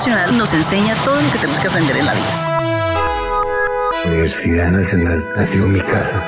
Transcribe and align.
Nacional 0.00 0.38
nos 0.38 0.54
enseña 0.54 0.94
todo 1.04 1.20
lo 1.20 1.30
que 1.30 1.36
tenemos 1.36 1.60
que 1.60 1.68
aprender 1.68 1.94
en 1.94 2.06
la 2.06 2.14
vida. 2.14 3.10
La 4.02 4.10
Universidad 4.10 4.70
Nacional 4.70 5.26
ha 5.36 5.42
sido 5.42 5.68
mi 5.68 5.80
casa. 5.82 6.24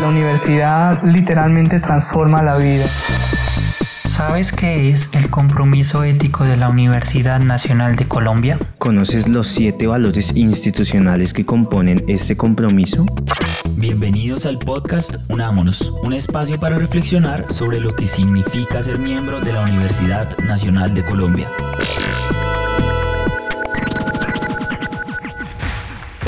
La 0.00 0.06
universidad 0.06 1.02
literalmente 1.02 1.80
transforma 1.80 2.44
la 2.44 2.58
vida. 2.58 2.86
¿Sabes 4.06 4.52
qué 4.52 4.90
es 4.90 5.10
el 5.14 5.30
compromiso 5.30 6.04
ético 6.04 6.44
de 6.44 6.56
la 6.56 6.68
Universidad 6.68 7.40
Nacional 7.40 7.96
de 7.96 8.06
Colombia? 8.06 8.56
¿Conoces 8.78 9.26
los 9.26 9.48
siete 9.48 9.88
valores 9.88 10.30
institucionales 10.36 11.32
que 11.32 11.44
componen 11.44 12.04
este 12.06 12.36
compromiso? 12.36 13.04
Bienvenidos 13.76 14.46
al 14.46 14.58
podcast 14.58 15.16
Unámonos, 15.30 15.90
un 16.02 16.12
espacio 16.12 16.58
para 16.58 16.78
reflexionar 16.78 17.50
sobre 17.50 17.80
lo 17.80 17.94
que 17.94 18.06
significa 18.06 18.82
ser 18.82 18.98
miembro 18.98 19.40
de 19.40 19.52
la 19.52 19.62
Universidad 19.62 20.36
Nacional 20.38 20.94
de 20.94 21.04
Colombia. 21.04 21.48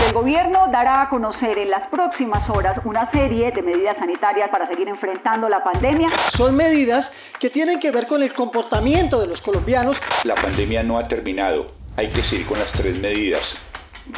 El 0.06 0.12
gobierno 0.12 0.68
dará 0.70 1.02
a 1.02 1.08
conocer 1.08 1.58
en 1.58 1.70
las 1.70 1.88
próximas 1.88 2.48
horas 2.50 2.78
una 2.84 3.10
serie 3.10 3.50
de 3.52 3.62
medidas 3.62 3.96
sanitarias 3.98 4.50
para 4.50 4.66
seguir 4.68 4.88
enfrentando 4.88 5.48
la 5.48 5.62
pandemia. 5.62 6.08
Son 6.36 6.54
medidas 6.54 7.06
que 7.38 7.50
tienen 7.50 7.80
que 7.80 7.90
ver 7.90 8.06
con 8.06 8.22
el 8.22 8.32
comportamiento 8.32 9.20
de 9.20 9.28
los 9.28 9.40
colombianos. 9.40 9.96
La 10.24 10.34
pandemia 10.34 10.82
no 10.82 10.98
ha 10.98 11.08
terminado. 11.08 11.66
Hay 11.96 12.08
que 12.08 12.20
seguir 12.22 12.46
con 12.46 12.58
las 12.58 12.70
tres 12.72 13.00
medidas. 13.00 13.59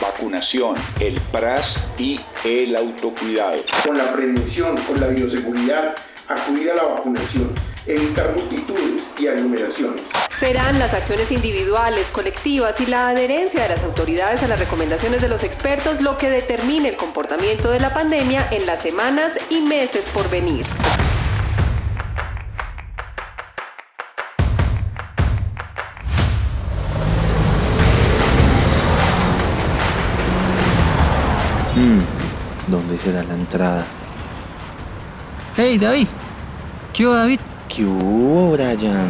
Vacunación, 0.03 0.75
el 0.99 1.15
PRAS 1.31 1.75
y 1.97 2.17
el 2.45 2.75
autocuidado. 2.75 3.55
Con 3.87 3.97
la 3.97 4.13
prevención, 4.13 4.75
con 4.79 5.01
la 5.01 5.07
bioseguridad, 5.07 5.95
acudir 6.27 6.73
a 6.73 6.75
la 6.75 6.83
vacunación, 6.95 7.53
evitar 7.87 8.35
multitudes 8.37 9.05
y 9.21 9.29
aglomeraciones. 9.29 10.03
Serán 10.41 10.77
las 10.81 10.93
acciones 10.93 11.31
individuales, 11.31 12.05
colectivas 12.11 12.81
y 12.81 12.87
la 12.87 13.11
adherencia 13.11 13.63
de 13.63 13.69
las 13.69 13.85
autoridades 13.85 14.43
a 14.43 14.49
las 14.49 14.59
recomendaciones 14.59 15.23
de 15.23 15.29
los 15.29 15.45
expertos 15.45 16.03
lo 16.03 16.17
que 16.17 16.31
determine 16.31 16.89
el 16.89 16.97
comportamiento 16.97 17.71
de 17.71 17.79
la 17.79 17.95
pandemia 17.95 18.49
en 18.51 18.67
las 18.67 18.83
semanas 18.83 19.33
y 19.51 19.61
meses 19.61 20.03
por 20.13 20.29
venir. 20.31 20.67
Hmm, 31.75 32.71
¿dónde 32.71 32.99
será 32.99 33.23
la 33.25 33.35
entrada? 33.35 33.87
Hey 35.57 35.79
David, 35.79 36.07
¿qué 36.93 37.07
hubo 37.07 37.15
David? 37.15 37.41
¿Qué 37.75 37.85
hubo, 37.85 38.53
Brian? 38.53 39.09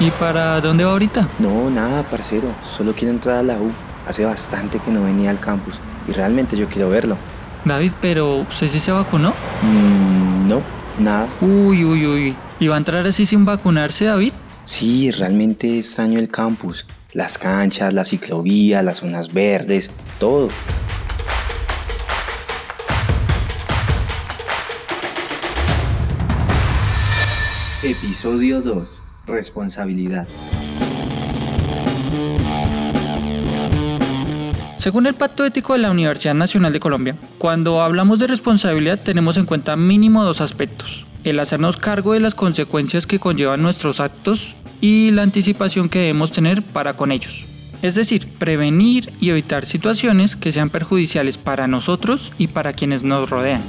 ¿Y 0.00 0.10
para 0.10 0.60
dónde 0.60 0.84
va 0.84 0.92
ahorita? 0.92 1.28
No, 1.38 1.70
nada, 1.70 2.02
parcero. 2.02 2.48
Solo 2.76 2.92
quiero 2.92 3.14
entrar 3.14 3.36
a 3.36 3.42
la 3.44 3.58
U. 3.58 3.70
Hace 4.08 4.24
bastante 4.24 4.80
que 4.80 4.90
no 4.90 5.04
venía 5.04 5.30
al 5.30 5.38
campus 5.38 5.78
y 6.08 6.12
realmente 6.12 6.56
yo 6.56 6.66
quiero 6.66 6.88
verlo. 6.88 7.16
David, 7.64 7.92
pero 8.00 8.38
¿usted 8.38 8.66
sí 8.66 8.80
se 8.80 8.90
vacunó? 8.90 9.30
Mm, 9.62 10.48
no, 10.48 10.60
nada. 10.98 11.28
Uy, 11.40 11.84
uy, 11.84 12.06
uy. 12.06 12.36
¿Y 12.58 12.66
va 12.66 12.74
a 12.74 12.78
entrar 12.78 13.06
así 13.06 13.26
sin 13.26 13.44
vacunarse, 13.44 14.06
David? 14.06 14.32
Sí, 14.64 15.12
realmente 15.12 15.78
extraño 15.78 16.18
el 16.18 16.28
campus. 16.28 16.84
Las 17.12 17.38
canchas, 17.38 17.92
la 17.92 18.04
ciclovía, 18.04 18.82
las 18.82 18.98
zonas 18.98 19.32
verdes, 19.32 19.90
todo. 20.18 20.48
Episodio 27.84 28.62
2. 28.62 29.02
Responsabilidad. 29.26 30.28
Según 34.78 35.08
el 35.08 35.14
Pacto 35.14 35.44
Ético 35.44 35.72
de 35.72 35.80
la 35.80 35.90
Universidad 35.90 36.34
Nacional 36.34 36.72
de 36.72 36.78
Colombia, 36.78 37.16
cuando 37.38 37.82
hablamos 37.82 38.20
de 38.20 38.28
responsabilidad 38.28 39.00
tenemos 39.02 39.36
en 39.36 39.46
cuenta 39.46 39.74
mínimo 39.74 40.22
dos 40.22 40.40
aspectos. 40.40 41.06
El 41.24 41.40
hacernos 41.40 41.76
cargo 41.76 42.12
de 42.12 42.20
las 42.20 42.36
consecuencias 42.36 43.08
que 43.08 43.18
conllevan 43.18 43.62
nuestros 43.62 43.98
actos 43.98 44.54
y 44.80 45.10
la 45.10 45.22
anticipación 45.22 45.88
que 45.88 45.98
debemos 45.98 46.30
tener 46.30 46.62
para 46.62 46.94
con 46.94 47.10
ellos. 47.10 47.46
Es 47.82 47.96
decir, 47.96 48.28
prevenir 48.38 49.12
y 49.18 49.30
evitar 49.30 49.66
situaciones 49.66 50.36
que 50.36 50.52
sean 50.52 50.70
perjudiciales 50.70 51.36
para 51.36 51.66
nosotros 51.66 52.32
y 52.38 52.46
para 52.46 52.74
quienes 52.74 53.02
nos 53.02 53.28
rodean. 53.28 53.62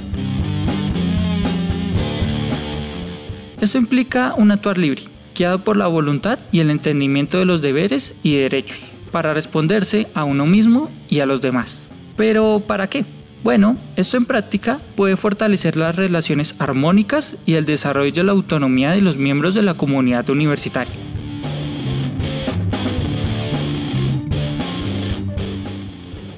Esto 3.64 3.78
implica 3.78 4.34
un 4.36 4.50
actuar 4.50 4.76
libre, 4.76 5.04
guiado 5.34 5.64
por 5.64 5.78
la 5.78 5.86
voluntad 5.86 6.38
y 6.52 6.60
el 6.60 6.68
entendimiento 6.68 7.38
de 7.38 7.46
los 7.46 7.62
deberes 7.62 8.14
y 8.22 8.34
derechos, 8.34 8.92
para 9.10 9.32
responderse 9.32 10.06
a 10.12 10.24
uno 10.24 10.44
mismo 10.44 10.90
y 11.08 11.20
a 11.20 11.26
los 11.26 11.40
demás. 11.40 11.86
Pero 12.14 12.62
¿para 12.66 12.90
qué? 12.90 13.06
Bueno, 13.42 13.78
esto 13.96 14.18
en 14.18 14.26
práctica 14.26 14.82
puede 14.96 15.16
fortalecer 15.16 15.78
las 15.78 15.96
relaciones 15.96 16.56
armónicas 16.58 17.38
y 17.46 17.54
el 17.54 17.64
desarrollo 17.64 18.12
de 18.12 18.24
la 18.24 18.32
autonomía 18.32 18.90
de 18.90 19.00
los 19.00 19.16
miembros 19.16 19.54
de 19.54 19.62
la 19.62 19.72
comunidad 19.72 20.28
universitaria. 20.28 20.92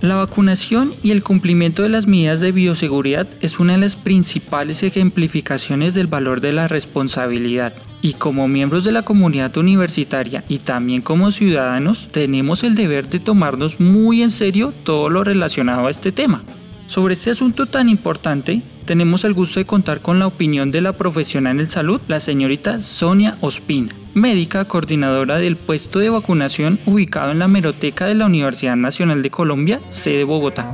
La 0.07 0.15
vacunación 0.15 0.93
y 1.03 1.11
el 1.11 1.25
cumplimiento 1.25 1.83
de 1.83 1.89
las 1.89 2.07
medidas 2.07 2.39
de 2.39 2.53
bioseguridad 2.53 3.27
es 3.41 3.59
una 3.59 3.73
de 3.73 3.81
las 3.81 3.97
principales 3.97 4.85
ejemplificaciones 4.85 5.95
del 5.95 6.07
valor 6.07 6.41
de 6.41 6.53
la 6.53 6.69
responsabilidad. 6.69 7.73
Y 8.03 8.13
como 8.13 8.47
miembros 8.47 8.85
de 8.85 8.93
la 8.93 9.03
comunidad 9.03 9.57
universitaria 9.57 10.45
y 10.49 10.59
también 10.59 11.03
como 11.03 11.33
ciudadanos, 11.33 12.07
tenemos 12.13 12.63
el 12.63 12.77
deber 12.77 13.09
de 13.09 13.19
tomarnos 13.19 13.81
muy 13.81 14.23
en 14.23 14.31
serio 14.31 14.73
todo 14.85 15.11
lo 15.11 15.25
relacionado 15.25 15.89
a 15.89 15.91
este 15.91 16.13
tema. 16.13 16.45
Sobre 16.87 17.15
este 17.15 17.31
asunto 17.31 17.67
tan 17.67 17.89
importante, 17.89 18.63
tenemos 18.87 19.25
el 19.25 19.35
gusto 19.35 19.61
de 19.61 19.67
contar 19.67 20.01
con 20.01 20.19
la 20.19 20.27
opinión 20.27 20.71
de 20.71 20.81
la 20.81 20.93
profesional 20.93 21.61
en 21.61 21.69
salud, 21.69 22.01
la 22.07 22.21
señorita 22.21 22.81
Sonia 22.81 23.37
Ospina, 23.41 23.89
médica 24.15 24.65
coordinadora 24.65 25.37
del 25.37 25.57
puesto 25.57 25.99
de 25.99 26.09
vacunación 26.09 26.79
ubicado 26.87 27.33
en 27.33 27.41
la 27.41 27.49
Meroteca 27.49 28.07
de 28.07 28.15
la 28.15 28.27
Universidad 28.27 28.77
Nacional 28.77 29.23
de 29.23 29.31
Colombia, 29.31 29.81
sede 29.89 30.25
Bogotá. 30.25 30.73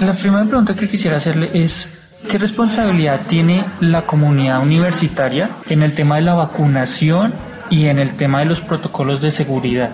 La 0.00 0.14
primera 0.14 0.44
pregunta 0.44 0.74
que 0.74 0.88
quisiera 0.88 1.16
hacerle 1.16 1.50
es, 1.52 1.92
¿qué 2.28 2.38
responsabilidad 2.38 3.20
tiene 3.28 3.64
la 3.80 4.02
comunidad 4.02 4.62
universitaria 4.62 5.50
en 5.68 5.82
el 5.82 5.94
tema 5.94 6.16
de 6.16 6.22
la 6.22 6.34
vacunación 6.34 7.51
y 7.72 7.86
en 7.86 7.98
el 7.98 8.16
tema 8.16 8.40
de 8.40 8.44
los 8.44 8.60
protocolos 8.60 9.22
de 9.22 9.30
seguridad? 9.30 9.92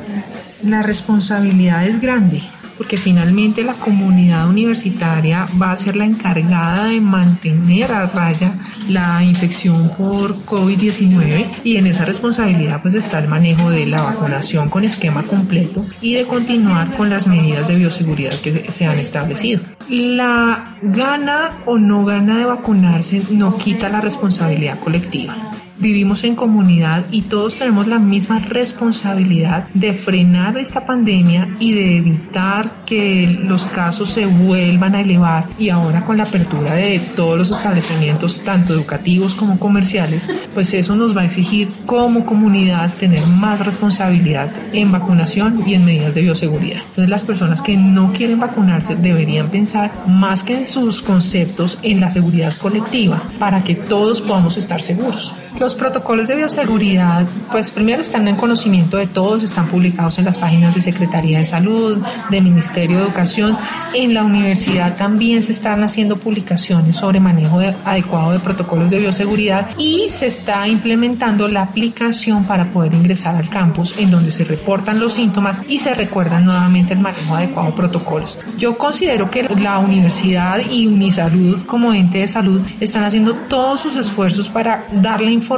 La 0.63 0.83
responsabilidad 0.83 1.87
es 1.87 2.01
grande 2.01 2.43
porque 2.77 2.97
finalmente 2.97 3.63
la 3.63 3.75
comunidad 3.75 4.49
universitaria 4.49 5.49
va 5.61 5.73
a 5.73 5.77
ser 5.77 5.97
la 5.97 6.05
encargada 6.05 6.85
de 6.85 7.01
mantener 7.01 7.91
a 7.91 8.07
raya 8.07 8.53
la 8.89 9.23
infección 9.23 9.91
por 9.97 10.45
COVID-19 10.45 11.63
y 11.65 11.77
en 11.77 11.87
esa 11.87 12.05
responsabilidad 12.05 12.81
pues 12.83 12.95
está 12.95 13.19
el 13.19 13.29
manejo 13.29 13.71
de 13.71 13.87
la 13.87 14.03
vacunación 14.03 14.69
con 14.69 14.85
esquema 14.85 15.25
completo 15.25 15.85
y 16.01 16.15
de 16.15 16.25
continuar 16.25 16.93
con 16.97 17.11
las 17.11 17.27
medidas 17.27 17.67
de 17.67 17.77
bioseguridad 17.77 18.41
que 18.41 18.71
se 18.71 18.87
han 18.87 18.99
establecido. 18.99 19.61
La 19.89 20.75
gana 20.83 21.51
o 21.67 21.79
no 21.79 22.05
gana 22.05 22.39
de 22.39 22.45
vacunarse 22.45 23.23
no 23.31 23.57
quita 23.57 23.89
la 23.89 24.01
responsabilidad 24.01 24.79
colectiva. 24.81 25.53
Vivimos 25.79 26.25
en 26.25 26.35
comunidad 26.35 27.05
y 27.11 27.23
todos 27.23 27.57
tenemos 27.57 27.87
la 27.87 27.99
misma 27.99 28.39
responsabilidad 28.39 29.69
de 29.75 29.95
frenar 29.95 30.59
esta 30.59 30.87
pandemia 30.87 31.57
y 31.59 31.73
de 31.73 31.97
evitar 31.97 32.85
que 32.85 33.39
los 33.45 33.65
casos 33.67 34.11
se 34.11 34.27
vuelvan 34.27 34.95
a 34.95 35.01
elevar 35.01 35.47
y 35.59 35.71
ahora 35.71 36.05
con 36.05 36.17
la 36.17 36.25
apertura 36.25 36.75
de 36.75 37.01
todos 37.15 37.39
los 37.39 37.51
establecimientos, 37.51 38.43
tanto 38.45 38.75
educativos 38.75 39.35
como 39.35 39.59
comerciales, 39.59 40.29
pues 40.55 40.73
eso 40.75 40.97
nos 40.97 41.17
va 41.17 41.23
a 41.23 41.27
exigir 41.27 41.69
como 41.87 42.25
comunidad 42.25 42.93
tener 42.95 43.27
más 43.27 43.65
responsabilidad 43.65 44.51
en 44.73 44.91
vacunación 44.91 45.63
y 45.67 45.75
en 45.75 45.85
medidas 45.85 46.15
de 46.15 46.23
bioseguridad. 46.23 46.81
Entonces 46.91 47.09
las 47.09 47.23
personas 47.23 47.63
que 47.63 47.77
no 47.77 48.13
quieren 48.13 48.41
vacunarse 48.41 48.97
deberían 48.97 49.49
pensar 49.49 49.93
más 50.07 50.43
que 50.43 50.57
en 50.57 50.65
sus 50.65 51.03
conceptos 51.03 51.79
en 51.83 52.01
la 52.01 52.11
seguridad 52.11 52.57
colectiva 52.57 53.23
para 53.39 53.63
que 53.65 53.75
todos 53.75 54.21
podamos 54.21 54.57
estar 54.57 54.83
seguros. 54.83 55.35
Protocolos 55.75 56.29
de 56.29 56.37
bioseguridad, 56.37 57.27
pues 57.51 57.71
primero 57.71 58.03
están 58.03 58.29
en 58.29 58.37
conocimiento 58.37 58.97
de 58.97 59.07
todos, 59.07 59.45
están 59.45 59.69
publicados 59.69 60.19
en 60.19 60.25
las 60.25 60.39
páginas 60.39 60.75
de 60.75 60.81
Secretaría 60.81 61.39
de 61.39 61.45
Salud, 61.45 61.99
de 62.31 62.41
Ministerio 62.41 62.99
de 62.99 63.05
Educación. 63.05 63.57
En 63.95 64.15
la 64.15 64.25
universidad 64.25 64.97
también 64.97 65.43
se 65.43 65.53
están 65.53 65.83
haciendo 65.83 66.19
publicaciones 66.19 66.97
sobre 66.97 67.21
manejo 67.21 67.61
adecuado 67.85 68.33
de 68.33 68.39
protocolos 68.41 68.91
de 68.91 68.99
bioseguridad 68.99 69.69
y 69.79 70.07
se 70.11 70.27
está 70.27 70.67
implementando 70.69 71.49
la 71.49 71.63
aplicación 71.63 72.47
para 72.47 72.71
poder 72.71 72.95
ingresar 72.95 73.35
al 73.37 73.49
campus 73.49 73.93
en 73.97 74.11
donde 74.11 74.31
se 74.31 74.45
reportan 74.45 75.01
los 75.01 75.15
síntomas 75.15 75.59
y 75.69 75.79
se 75.79 75.95
recuerdan 75.95 76.45
nuevamente 76.45 76.95
el 76.95 77.01
manejo 77.01 77.35
adecuado 77.35 77.71
de 77.71 77.77
protocolos. 77.77 78.39
Yo 78.57 78.77
considero 78.77 79.31
que 79.31 79.43
la 79.43 79.79
universidad 79.79 80.61
y 80.71 80.87
Unisalud 80.87 81.65
como 81.67 81.93
ente 81.93 82.19
de 82.19 82.29
salud 82.29 82.61
están 82.81 83.05
haciendo 83.05 83.35
todos 83.49 83.81
sus 83.81 83.97
esfuerzos 83.97 84.49
para 84.49 84.85
darle 84.93 85.31
información. 85.31 85.58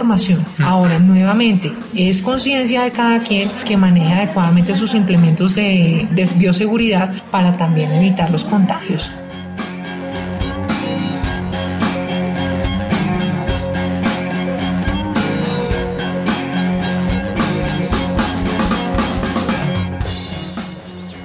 Ahora, 0.63 0.99
nuevamente, 0.99 1.73
es 1.95 2.23
conciencia 2.23 2.83
de 2.83 2.91
cada 2.91 3.23
quien 3.23 3.51
que 3.67 3.77
maneje 3.77 4.13
adecuadamente 4.13 4.75
sus 4.75 4.95
implementos 4.95 5.55
de, 5.55 6.07
de 6.11 6.29
bioseguridad 6.37 7.13
para 7.31 7.57
también 7.57 7.93
evitar 7.93 8.31
los 8.31 8.45
contagios. 8.45 9.09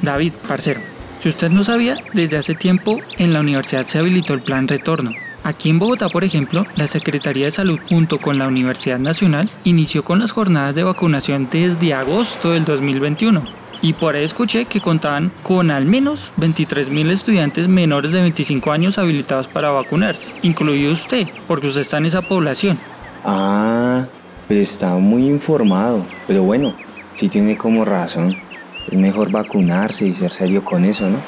David, 0.01 0.33
parcero, 0.47 0.81
si 1.19 1.29
usted 1.29 1.49
no 1.49 1.63
sabía, 1.63 1.97
desde 2.13 2.37
hace 2.37 2.53
tiempo 2.53 2.99
en 3.17 3.33
la 3.33 3.39
universidad 3.39 3.87
se 3.87 3.97
habilitó 3.97 4.33
el 4.35 4.43
plan 4.43 4.67
retorno. 4.67 5.24
Aquí 5.45 5.69
en 5.69 5.77
Bogotá, 5.77 6.09
por 6.09 6.23
ejemplo, 6.23 6.65
la 6.75 6.87
Secretaría 6.87 7.45
de 7.45 7.51
Salud 7.51 7.77
junto 7.87 8.17
con 8.17 8.39
la 8.39 8.47
Universidad 8.47 8.97
Nacional 8.97 9.51
inició 9.63 10.03
con 10.03 10.17
las 10.17 10.31
jornadas 10.31 10.73
de 10.73 10.83
vacunación 10.83 11.49
desde 11.51 11.93
agosto 11.93 12.53
del 12.53 12.65
2021. 12.65 13.45
Y 13.83 13.93
por 13.93 14.15
ahí 14.15 14.23
escuché 14.23 14.65
que 14.65 14.81
contaban 14.81 15.31
con 15.43 15.69
al 15.69 15.85
menos 15.85 16.33
23.000 16.39 17.11
estudiantes 17.11 17.67
menores 17.67 18.11
de 18.11 18.21
25 18.21 18.71
años 18.71 18.97
habilitados 18.97 19.47
para 19.47 19.69
vacunarse, 19.69 20.33
incluido 20.41 20.91
usted, 20.91 21.27
porque 21.47 21.67
usted 21.67 21.81
está 21.81 21.99
en 21.99 22.07
esa 22.07 22.23
población. 22.23 22.79
Ah, 23.23 24.07
pues 24.47 24.71
estaba 24.71 24.97
muy 24.97 25.27
informado, 25.27 26.07
pero 26.25 26.41
bueno, 26.41 26.75
sí 27.13 27.29
tiene 27.29 27.55
como 27.55 27.85
razón. 27.85 28.35
Es 28.87 28.97
mejor 28.97 29.29
vacunarse 29.29 30.07
y 30.07 30.13
ser 30.15 30.31
serio 30.31 30.65
con 30.65 30.85
eso, 30.85 31.07
¿no? 31.07 31.21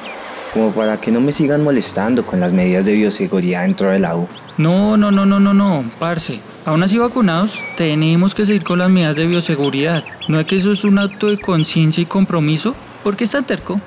Como 0.57 0.73
para 0.73 0.99
que 0.99 1.11
no 1.11 1.21
me 1.21 1.31
sigan 1.31 1.63
molestando 1.63 2.25
con 2.25 2.39
las 2.39 2.51
medidas 2.51 2.83
de 2.83 2.93
bioseguridad 2.93 3.61
dentro 3.61 3.89
de 3.89 3.99
la 3.99 4.15
U. 4.15 4.27
No, 4.57 4.97
no, 4.97 5.11
no, 5.11 5.23
no, 5.23 5.39
no, 5.39 5.53
no, 5.53 5.91
parce. 5.99 6.41
Aún 6.65 6.81
así 6.81 6.97
vacunados, 6.97 7.59
tenemos 7.75 8.33
que 8.33 8.43
seguir 8.43 8.63
con 8.63 8.79
las 8.79 8.89
medidas 8.89 9.15
de 9.15 9.27
bioseguridad. 9.27 10.03
¿No 10.27 10.39
es 10.39 10.47
que 10.47 10.55
eso 10.55 10.71
es 10.71 10.83
un 10.83 10.97
acto 10.97 11.27
de 11.27 11.37
conciencia 11.37 12.01
y 12.01 12.07
compromiso? 12.07 12.75
¿Por 13.03 13.15
qué 13.15 13.25
está 13.25 13.43
terco? 13.43 13.79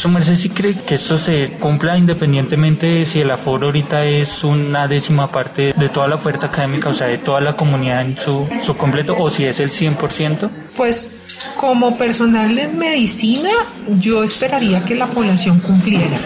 ¿Su 0.00 0.08
merced 0.08 0.34
sí 0.36 0.48
cree 0.48 0.72
que 0.72 0.94
esto 0.94 1.18
se 1.18 1.58
cumpla 1.60 1.98
independientemente 1.98 2.86
de 2.86 3.04
si 3.04 3.20
el 3.20 3.30
aforo 3.30 3.66
ahorita 3.66 4.06
es 4.06 4.44
una 4.44 4.88
décima 4.88 5.30
parte 5.30 5.74
de 5.76 5.88
toda 5.90 6.08
la 6.08 6.14
oferta 6.14 6.46
académica, 6.46 6.88
o 6.88 6.94
sea, 6.94 7.06
de 7.08 7.18
toda 7.18 7.42
la 7.42 7.54
comunidad 7.54 8.00
en 8.00 8.16
su, 8.16 8.48
su 8.62 8.78
completo, 8.78 9.14
o 9.18 9.28
si 9.28 9.44
es 9.44 9.60
el 9.60 9.70
100%? 9.70 10.48
Pues 10.74 11.19
como 11.56 11.96
personal 11.96 12.58
en 12.58 12.78
medicina, 12.78 13.50
yo 13.98 14.24
esperaría 14.24 14.84
que 14.84 14.94
la 14.94 15.10
población 15.10 15.60
cumpliera, 15.60 16.20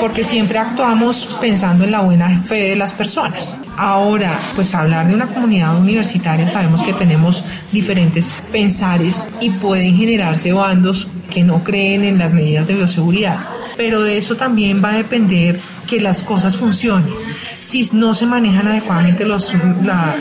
porque 0.00 0.24
siempre 0.24 0.58
actuamos 0.58 1.26
pensando 1.40 1.84
en 1.84 1.92
la 1.92 2.00
buena 2.00 2.42
fe 2.42 2.70
de 2.70 2.76
las 2.76 2.92
personas. 2.92 3.64
Ahora, 3.76 4.38
pues 4.54 4.74
hablar 4.74 5.08
de 5.08 5.14
una 5.14 5.26
comunidad 5.26 5.78
universitaria, 5.78 6.48
sabemos 6.48 6.82
que 6.82 6.92
tenemos 6.94 7.42
diferentes 7.72 8.30
pensares 8.52 9.26
y 9.40 9.50
pueden 9.50 9.96
generarse 9.96 10.52
bandos 10.52 11.06
que 11.30 11.42
no 11.42 11.62
creen 11.62 12.04
en 12.04 12.18
las 12.18 12.32
medidas 12.32 12.66
de 12.66 12.74
bioseguridad, 12.74 13.38
pero 13.80 14.02
de 14.02 14.18
eso 14.18 14.36
también 14.36 14.84
va 14.84 14.90
a 14.90 14.96
depender 14.98 15.58
que 15.86 15.98
las 16.00 16.22
cosas 16.22 16.54
funcionen. 16.58 17.14
Si 17.58 17.88
no 17.94 18.12
se 18.12 18.26
manejan 18.26 18.68
adecuadamente 18.68 19.24
los, 19.24 19.50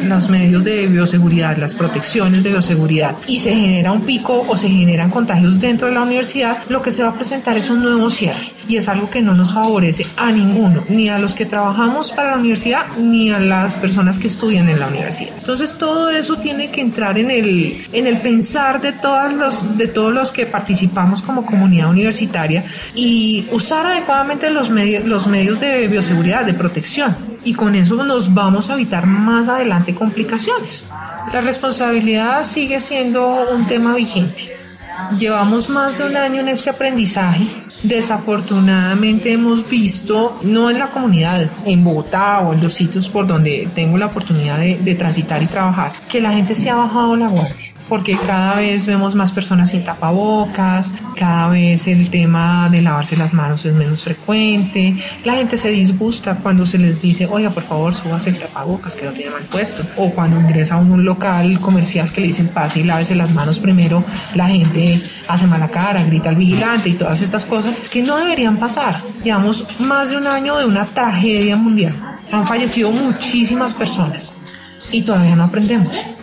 los 0.04 0.30
medios 0.30 0.64
de 0.64 0.88
bioseguridad, 0.88 1.58
las 1.58 1.76
protecciones 1.76 2.42
de 2.44 2.52
bioseguridad, 2.52 3.16
y 3.28 3.40
se 3.40 3.54
genera 3.54 3.92
un 3.92 4.02
pico 4.02 4.46
o 4.48 4.56
se 4.56 4.70
generan 4.70 5.10
contagios 5.10 5.60
dentro 5.60 5.88
de 5.88 5.94
la 5.94 6.04
universidad, 6.04 6.64
lo 6.70 6.82
que 6.82 6.94
se 6.94 7.04
va 7.04 7.10
a 7.10 7.16
presentar 7.16 7.58
es 7.58 7.70
un 7.70 7.82
nuevo 7.82 8.10
cierre. 8.10 8.54
Y 8.68 8.78
es 8.78 8.88
algo 8.88 9.10
que 9.10 9.22
no 9.22 9.34
nos 9.34 9.54
favorece 9.54 10.06
a 10.16 10.32
ninguno, 10.32 10.86
ni 10.90 11.10
a 11.10 11.18
los 11.18 11.34
que 11.34 11.46
trabajamos 11.46 12.12
para 12.12 12.32
la 12.32 12.38
universidad, 12.38 12.88
ni 12.98 13.32
a 13.32 13.40
las 13.40 13.76
personas 13.78 14.18
que 14.20 14.28
estudian 14.28 14.70
en 14.70 14.80
la 14.80 14.88
universidad. 14.88 15.34
Entonces 15.38 15.78
todo 15.78 16.10
eso 16.10 16.38
tiene 16.38 16.70
que 16.70 16.82
entrar 16.82 17.18
en 17.18 17.30
el, 17.30 17.84
en 17.92 18.08
el 18.08 18.18
pensar 18.20 18.80
de, 18.80 18.94
todos 18.94 19.34
los, 19.34 19.78
de 19.78 19.88
todos 19.88 20.14
los 20.14 20.32
que 20.32 20.46
participamos 20.46 21.22
como 21.22 21.46
comunidad 21.46 21.90
universitaria 21.90 22.64
y 22.96 23.46
usar 23.52 23.86
adecuadamente 23.86 24.50
los 24.50 24.70
medios, 24.70 25.06
los 25.06 25.28
medios 25.28 25.60
de 25.60 25.88
bioseguridad, 25.88 26.46
de 26.46 26.54
protección. 26.54 27.16
Y 27.44 27.54
con 27.54 27.76
eso 27.76 28.04
nos 28.04 28.34
vamos 28.34 28.70
a 28.70 28.74
evitar 28.74 29.06
más 29.06 29.48
adelante 29.48 29.96
complicaciones. 29.96 30.84
La 31.32 31.42
responsabilidad 31.42 32.44
sigue 32.44 32.82
siendo 32.82 33.50
un 33.52 33.68
tema 33.68 33.96
vigente. 33.96 34.56
Llevamos 35.18 35.70
más 35.70 35.98
de 35.98 36.06
un 36.06 36.18
año 36.18 36.42
en 36.42 36.50
este 36.50 36.70
aprendizaje. 36.70 37.48
Desafortunadamente 37.84 39.32
hemos 39.32 39.70
visto, 39.70 40.40
no 40.44 40.70
en 40.70 40.80
la 40.80 40.88
comunidad, 40.88 41.48
en 41.66 41.84
Bogotá 41.84 42.42
o 42.42 42.54
en 42.54 42.62
los 42.62 42.74
sitios 42.74 43.08
por 43.08 43.26
donde 43.26 43.70
tengo 43.74 43.98
la 43.98 44.08
oportunidad 44.08 44.58
de, 44.58 44.78
de 44.78 44.96
transitar 44.96 45.42
y 45.42 45.48
trabajar, 45.48 45.94
que 46.10 46.20
la 46.20 46.32
gente 46.34 46.56
se 46.56 46.70
ha 46.70 46.76
bajado 46.76 47.16
la 47.16 47.30
guardia 47.30 47.69
porque 47.90 48.16
cada 48.26 48.56
vez 48.56 48.86
vemos 48.86 49.16
más 49.16 49.32
personas 49.32 49.72
sin 49.72 49.84
tapabocas, 49.84 50.90
cada 51.18 51.50
vez 51.50 51.86
el 51.88 52.10
tema 52.10 52.70
de 52.70 52.82
lavarse 52.82 53.18
las 53.18 53.34
manos 53.34 53.66
es 53.66 53.74
menos 53.74 54.04
frecuente, 54.04 54.96
la 55.26 55.36
gente 55.36 55.58
se 55.58 55.72
disgusta 55.72 56.36
cuando 56.36 56.66
se 56.68 56.78
les 56.78 57.02
dice, 57.02 57.28
oiga, 57.30 57.50
por 57.50 57.64
favor, 57.64 57.96
súbase 57.96 58.30
el 58.30 58.40
tapabocas 58.40 58.94
que 58.94 59.06
lo 59.06 59.14
tiene 59.14 59.32
mal 59.32 59.44
puesto, 59.44 59.84
o 59.98 60.12
cuando 60.12 60.40
ingresa 60.40 60.76
a 60.76 60.78
un 60.78 61.04
local 61.04 61.60
comercial 61.60 62.12
que 62.12 62.22
le 62.22 62.28
dicen, 62.28 62.50
pase 62.50 62.82
y 62.82 62.84
lávese 62.84 63.16
las 63.16 63.32
manos 63.34 63.60
primero, 63.60 64.06
la 64.36 64.48
gente 64.48 65.02
hace 65.28 65.48
mala 65.48 65.68
cara, 65.68 66.04
grita 66.04 66.30
al 66.30 66.36
vigilante 66.36 66.90
y 66.90 66.94
todas 66.94 67.22
estas 67.22 67.44
cosas 67.46 67.80
que 67.80 68.04
no 68.04 68.18
deberían 68.18 68.58
pasar. 68.58 69.02
Llevamos 69.24 69.66
más 69.80 70.12
de 70.12 70.18
un 70.18 70.28
año 70.28 70.58
de 70.58 70.66
una 70.66 70.86
tragedia 70.86 71.56
mundial. 71.56 71.94
Han 72.32 72.48
fallecido 72.48 72.92
muchísimas 72.92 73.74
personas 73.74 74.46
y 74.92 75.02
todavía 75.02 75.36
no 75.36 75.46
aprendemos 75.46 76.19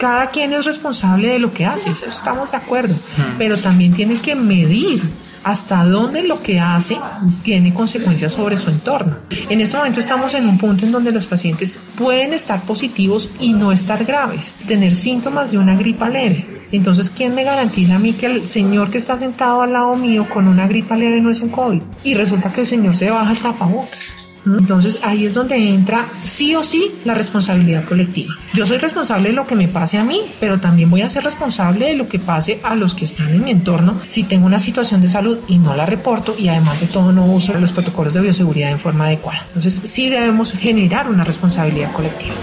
cada 0.00 0.30
quien 0.30 0.54
es 0.54 0.64
responsable 0.64 1.28
de 1.28 1.38
lo 1.38 1.52
que 1.52 1.66
hace, 1.66 1.90
estamos 1.90 2.50
de 2.50 2.56
acuerdo, 2.56 2.94
pero 3.36 3.58
también 3.58 3.92
tiene 3.92 4.18
que 4.18 4.34
medir 4.34 5.02
hasta 5.44 5.84
dónde 5.84 6.22
lo 6.22 6.42
que 6.42 6.58
hace 6.58 6.96
tiene 7.42 7.74
consecuencias 7.74 8.32
sobre 8.32 8.56
su 8.56 8.70
entorno. 8.70 9.18
En 9.50 9.60
este 9.60 9.76
momento 9.76 10.00
estamos 10.00 10.32
en 10.32 10.46
un 10.46 10.56
punto 10.56 10.86
en 10.86 10.92
donde 10.92 11.12
los 11.12 11.26
pacientes 11.26 11.78
pueden 11.98 12.32
estar 12.32 12.62
positivos 12.62 13.28
y 13.38 13.52
no 13.52 13.72
estar 13.72 14.02
graves, 14.06 14.54
tener 14.66 14.94
síntomas 14.94 15.50
de 15.50 15.58
una 15.58 15.76
gripa 15.76 16.08
leve. 16.08 16.66
Entonces, 16.72 17.10
¿quién 17.10 17.34
me 17.34 17.44
garantiza 17.44 17.96
a 17.96 17.98
mí 17.98 18.14
que 18.14 18.26
el 18.26 18.48
señor 18.48 18.90
que 18.90 18.98
está 18.98 19.18
sentado 19.18 19.60
al 19.60 19.74
lado 19.74 19.96
mío 19.96 20.26
con 20.32 20.48
una 20.48 20.66
gripa 20.66 20.96
leve 20.96 21.20
no 21.20 21.30
es 21.30 21.42
un 21.42 21.50
COVID? 21.50 21.82
Y 22.04 22.14
resulta 22.14 22.50
que 22.50 22.62
el 22.62 22.66
señor 22.66 22.96
se 22.96 23.10
baja 23.10 23.32
el 23.32 23.38
tapabocas. 23.38 24.29
Entonces 24.46 24.98
ahí 25.02 25.26
es 25.26 25.34
donde 25.34 25.56
entra 25.56 26.06
sí 26.24 26.54
o 26.54 26.64
sí 26.64 26.92
la 27.04 27.14
responsabilidad 27.14 27.84
colectiva. 27.84 28.34
Yo 28.54 28.66
soy 28.66 28.78
responsable 28.78 29.30
de 29.30 29.34
lo 29.34 29.46
que 29.46 29.54
me 29.54 29.68
pase 29.68 29.98
a 29.98 30.04
mí, 30.04 30.22
pero 30.40 30.60
también 30.60 30.90
voy 30.90 31.02
a 31.02 31.08
ser 31.08 31.24
responsable 31.24 31.86
de 31.86 31.96
lo 31.96 32.08
que 32.08 32.18
pase 32.18 32.60
a 32.62 32.74
los 32.74 32.94
que 32.94 33.04
están 33.04 33.28
en 33.28 33.44
mi 33.44 33.50
entorno 33.50 34.00
si 34.08 34.24
tengo 34.24 34.46
una 34.46 34.58
situación 34.58 35.02
de 35.02 35.08
salud 35.08 35.38
y 35.48 35.58
no 35.58 35.74
la 35.74 35.86
reporto 35.86 36.34
y 36.38 36.48
además 36.48 36.80
de 36.80 36.86
todo 36.86 37.12
no 37.12 37.26
uso 37.26 37.52
los 37.54 37.72
protocolos 37.72 38.14
de 38.14 38.20
bioseguridad 38.20 38.70
en 38.70 38.78
forma 38.78 39.06
adecuada. 39.06 39.44
Entonces 39.48 39.74
sí 39.74 40.08
debemos 40.08 40.52
generar 40.52 41.08
una 41.08 41.24
responsabilidad 41.24 41.92
colectiva. 41.92 42.34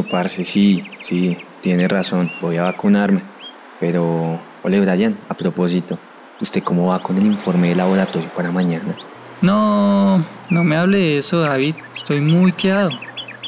Bueno, 0.00 0.12
parce, 0.12 0.44
sí, 0.44 0.82
sí, 1.00 1.36
tiene 1.60 1.86
razón, 1.86 2.32
voy 2.40 2.56
a 2.56 2.62
vacunarme. 2.62 3.22
Pero, 3.78 4.40
ole 4.62 4.80
Brian, 4.80 5.18
a 5.28 5.34
propósito, 5.34 5.98
¿usted 6.40 6.62
cómo 6.62 6.86
va 6.86 7.02
con 7.02 7.18
el 7.18 7.26
informe 7.26 7.68
de 7.68 7.76
laboratorio 7.76 8.30
para 8.34 8.50
mañana? 8.50 8.96
No, 9.42 10.24
no 10.48 10.64
me 10.64 10.76
hable 10.76 10.98
de 10.98 11.18
eso, 11.18 11.40
David. 11.40 11.74
Estoy 11.94 12.22
muy 12.22 12.52
quedado. 12.52 12.90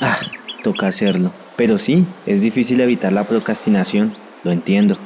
Ah, 0.02 0.18
toca 0.62 0.88
hacerlo. 0.88 1.32
Pero 1.56 1.78
sí, 1.78 2.06
es 2.26 2.42
difícil 2.42 2.82
evitar 2.82 3.14
la 3.14 3.26
procrastinación, 3.26 4.12
lo 4.44 4.50
entiendo. 4.50 4.98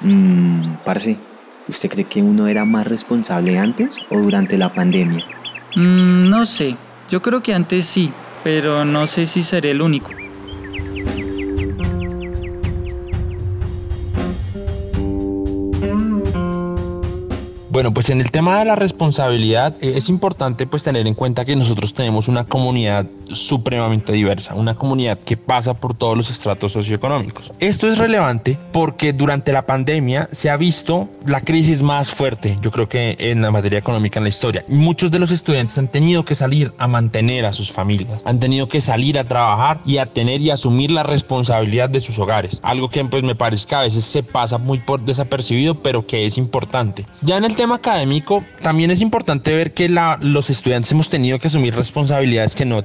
Mmm, 0.00 0.76
parce, 0.86 1.18
¿usted 1.68 1.90
cree 1.90 2.04
que 2.04 2.22
uno 2.22 2.46
era 2.46 2.64
más 2.64 2.86
responsable 2.86 3.58
antes 3.58 3.98
o 4.08 4.18
durante 4.20 4.56
la 4.56 4.72
pandemia? 4.72 5.26
Mm, 5.76 6.30
no 6.30 6.46
sé, 6.46 6.76
yo 7.10 7.20
creo 7.20 7.42
que 7.42 7.52
antes 7.52 7.84
sí, 7.84 8.10
pero 8.42 8.86
no 8.86 9.06
sé 9.06 9.26
si 9.26 9.42
seré 9.42 9.72
el 9.72 9.82
único. 9.82 10.23
Bueno, 17.74 17.92
pues 17.92 18.08
en 18.10 18.20
el 18.20 18.30
tema 18.30 18.60
de 18.60 18.66
la 18.66 18.76
responsabilidad 18.76 19.74
eh, 19.80 19.94
es 19.96 20.08
importante 20.08 20.64
pues 20.64 20.84
tener 20.84 21.08
en 21.08 21.14
cuenta 21.14 21.44
que 21.44 21.56
nosotros 21.56 21.92
tenemos 21.92 22.28
una 22.28 22.44
comunidad 22.44 23.04
supremamente 23.28 24.12
diversa, 24.12 24.54
una 24.54 24.74
comunidad 24.74 25.18
que 25.18 25.36
pasa 25.36 25.74
por 25.74 25.94
todos 25.94 26.16
los 26.16 26.30
estratos 26.30 26.72
socioeconómicos. 26.72 27.52
Esto 27.60 27.88
es 27.88 27.98
relevante 27.98 28.58
porque 28.72 29.12
durante 29.12 29.52
la 29.52 29.66
pandemia 29.66 30.28
se 30.32 30.50
ha 30.50 30.56
visto 30.56 31.08
la 31.26 31.40
crisis 31.40 31.82
más 31.82 32.10
fuerte, 32.10 32.56
yo 32.60 32.70
creo 32.70 32.88
que 32.88 33.16
en 33.18 33.42
la 33.42 33.50
materia 33.50 33.78
económica 33.78 34.18
en 34.18 34.24
la 34.24 34.28
historia. 34.28 34.64
Muchos 34.68 35.10
de 35.10 35.18
los 35.18 35.30
estudiantes 35.30 35.78
han 35.78 35.88
tenido 35.88 36.24
que 36.24 36.34
salir 36.34 36.72
a 36.78 36.86
mantener 36.86 37.44
a 37.44 37.52
sus 37.52 37.70
familias, 37.70 38.20
han 38.24 38.38
tenido 38.38 38.68
que 38.68 38.80
salir 38.80 39.18
a 39.18 39.24
trabajar 39.24 39.80
y 39.84 39.98
a 39.98 40.06
tener 40.06 40.40
y 40.40 40.50
asumir 40.50 40.90
la 40.90 41.02
responsabilidad 41.02 41.88
de 41.88 42.00
sus 42.00 42.18
hogares, 42.18 42.60
algo 42.62 42.90
que 42.90 43.04
pues 43.04 43.22
me 43.22 43.34
parece 43.34 43.66
que 43.66 43.74
a 43.74 43.80
veces 43.80 44.04
se 44.04 44.22
pasa 44.22 44.58
muy 44.58 44.78
por 44.78 45.00
desapercibido, 45.04 45.82
pero 45.82 46.06
que 46.06 46.26
es 46.26 46.38
importante. 46.38 47.04
Ya 47.22 47.36
en 47.36 47.44
el 47.44 47.56
tema 47.56 47.76
académico, 47.76 48.44
también 48.62 48.90
es 48.90 49.00
importante 49.00 49.54
ver 49.54 49.72
que 49.72 49.88
los 50.20 50.50
estudiantes 50.50 50.90
hemos 50.92 51.10
tenido 51.10 51.38
que 51.38 51.48
asumir 51.48 51.74
responsabilidades 51.74 52.54
que 52.54 52.64
no 52.64 52.82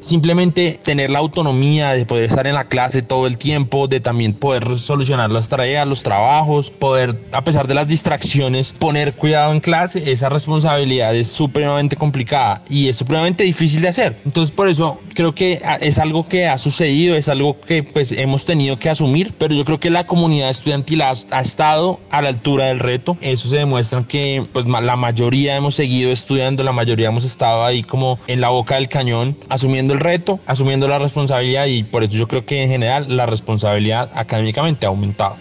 Simplemente 0.00 0.78
tener 0.82 1.10
la 1.10 1.18
autonomía 1.18 1.92
de 1.92 2.04
poder 2.04 2.24
estar 2.24 2.46
en 2.46 2.54
la 2.54 2.64
clase 2.64 3.02
todo 3.02 3.26
el 3.26 3.38
tiempo, 3.38 3.88
de 3.88 4.00
también 4.00 4.34
poder 4.34 4.78
solucionar 4.78 5.30
las 5.30 5.48
tareas, 5.48 5.86
los 5.86 6.02
trabajos, 6.02 6.70
poder, 6.70 7.16
a 7.32 7.44
pesar 7.44 7.66
de 7.66 7.74
las 7.74 7.88
distracciones, 7.88 8.72
poner 8.72 9.14
cuidado 9.14 9.52
en 9.52 9.60
clase, 9.60 10.10
esa 10.10 10.28
responsabilidad 10.28 11.14
es 11.14 11.28
supremamente 11.28 11.96
complicada 11.96 12.62
y 12.68 12.88
es 12.88 12.96
supremamente 12.96 13.44
difícil 13.44 13.82
de 13.82 13.88
hacer. 13.88 14.16
Entonces 14.24 14.54
por 14.54 14.68
eso 14.68 15.00
creo 15.14 15.34
que 15.34 15.60
es 15.80 15.98
algo 15.98 16.28
que 16.28 16.46
ha 16.46 16.58
sucedido, 16.58 17.16
es 17.16 17.28
algo 17.28 17.60
que 17.60 17.82
pues 17.82 18.12
hemos 18.12 18.44
tenido 18.44 18.78
que 18.78 18.90
asumir, 18.90 19.34
pero 19.38 19.54
yo 19.54 19.64
creo 19.64 19.80
que 19.80 19.90
la 19.90 20.04
comunidad 20.06 20.50
estudiantil 20.50 21.02
ha, 21.02 21.12
ha 21.30 21.40
estado 21.40 22.00
a 22.10 22.22
la 22.22 22.28
altura 22.28 22.66
del 22.66 22.78
reto. 22.78 23.16
Eso 23.20 23.48
se 23.48 23.56
demuestra 23.56 24.02
que 24.04 24.46
pues 24.52 24.66
la 24.66 24.96
mayoría 24.96 25.56
hemos 25.56 25.74
seguido 25.74 26.12
estudiando, 26.12 26.62
la 26.62 26.72
mayoría 26.72 27.08
hemos 27.08 27.24
estado 27.24 27.64
ahí 27.64 27.82
como 27.82 28.18
en 28.26 28.40
la 28.40 28.48
boca 28.48 28.76
del 28.76 28.88
cañón, 28.88 29.36
asumiendo 29.58 29.92
el 29.92 30.00
reto, 30.00 30.40
asumiendo 30.46 30.88
la 30.88 30.98
responsabilidad 30.98 31.66
y 31.66 31.82
por 31.82 32.02
eso 32.02 32.12
yo 32.12 32.28
creo 32.28 32.46
que 32.46 32.62
en 32.62 32.70
general 32.70 33.16
la 33.16 33.26
responsabilidad 33.26 34.10
académicamente 34.14 34.86
ha 34.86 34.88
aumentado. 34.88 35.36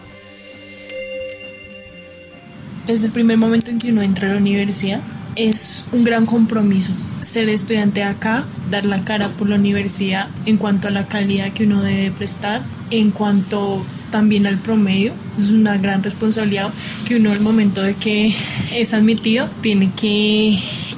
Desde 2.86 3.08
el 3.08 3.12
primer 3.12 3.38
momento 3.38 3.70
en 3.70 3.80
que 3.80 3.92
uno 3.92 4.02
entra 4.02 4.30
a 4.30 4.34
la 4.34 4.38
universidad 4.38 5.02
es 5.36 5.86
un 5.92 6.04
gran 6.04 6.26
compromiso 6.26 6.92
ser 7.22 7.50
estudiante 7.50 8.04
acá, 8.04 8.46
dar 8.70 8.86
la 8.86 9.04
cara 9.04 9.28
por 9.30 9.50
la 9.50 9.56
universidad 9.56 10.30
en 10.46 10.58
cuanto 10.58 10.88
a 10.88 10.92
la 10.92 11.08
calidad 11.08 11.52
que 11.52 11.66
uno 11.66 11.82
debe 11.82 12.12
prestar, 12.12 12.62
en 12.90 13.12
cuanto 13.12 13.84
también 14.12 14.48
al 14.48 14.58
promedio. 14.58 15.14
Es 15.38 15.50
una 15.50 15.78
gran 15.78 16.04
responsabilidad 16.04 16.72
que 17.08 17.18
uno 17.18 17.32
al 17.32 17.42
momento 17.42 17.82
de 17.82 17.96
que 17.96 18.34
es 18.72 18.94
admitido 18.94 19.50
tiene 19.62 19.92
que 20.00 20.58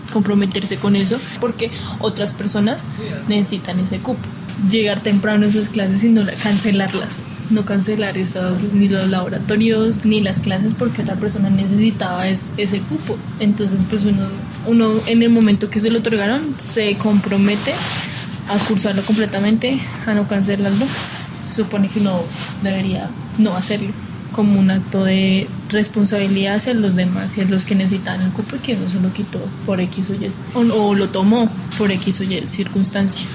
comprometerse 0.09 0.77
con 0.77 0.95
eso 0.95 1.19
porque 1.39 1.71
otras 1.99 2.33
personas 2.33 2.85
necesitan 3.27 3.79
ese 3.79 3.99
cupo. 3.99 4.19
Llegar 4.69 4.99
temprano 4.99 5.45
a 5.45 5.49
esas 5.49 5.69
clases 5.69 6.03
y 6.03 6.09
no 6.09 6.25
cancelarlas. 6.43 7.23
No 7.49 7.65
cancelar 7.65 8.17
esos, 8.17 8.61
ni 8.73 8.89
los 8.89 9.09
laboratorios 9.09 10.05
ni 10.05 10.21
las 10.21 10.39
clases 10.39 10.73
porque 10.73 11.01
otra 11.01 11.15
persona 11.15 11.49
necesitaba 11.49 12.27
ese 12.27 12.79
cupo. 12.89 13.17
Entonces, 13.39 13.85
pues 13.89 14.05
uno, 14.05 14.27
uno 14.67 14.93
en 15.07 15.23
el 15.23 15.29
momento 15.29 15.69
que 15.69 15.79
se 15.79 15.89
lo 15.89 15.99
otorgaron 15.99 16.41
se 16.57 16.95
compromete 16.95 17.73
a 18.49 18.57
cursarlo 18.67 19.01
completamente, 19.03 19.79
a 20.05 20.13
no 20.13 20.27
cancelarlo 20.27 20.85
supone 21.45 21.87
que 21.87 21.99
uno 21.99 22.21
debería 22.61 23.09
no 23.37 23.55
hacerlo 23.55 23.91
como 24.31 24.59
un 24.59 24.71
acto 24.71 25.03
de 25.03 25.48
responsabilidad 25.69 26.55
hacia 26.55 26.74
los 26.74 26.95
demás 26.95 27.38
y 27.38 27.41
a 27.41 27.45
los 27.45 27.65
que 27.65 27.75
necesitan 27.75 28.21
el 28.21 28.31
cupo 28.31 28.55
y 28.55 28.59
que 28.59 28.75
uno 28.75 28.89
se 28.89 29.00
lo 29.00 29.12
quitó 29.13 29.39
por 29.65 29.79
X 29.81 30.09
o 30.09 30.13
Y 30.15 30.31
o, 30.55 30.95
lo 30.95 31.09
tomó 31.09 31.50
por 31.77 31.91
X 31.91 32.21
o 32.21 32.24
Y 32.24 32.45
circunstancia. 32.48 33.25